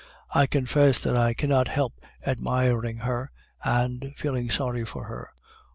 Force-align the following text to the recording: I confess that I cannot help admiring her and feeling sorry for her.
I 0.33 0.47
confess 0.47 0.99
that 1.01 1.15
I 1.15 1.35
cannot 1.35 1.67
help 1.67 1.93
admiring 2.25 2.97
her 3.01 3.29
and 3.63 4.15
feeling 4.17 4.49
sorry 4.49 4.83
for 4.83 5.03
her. 5.05 5.29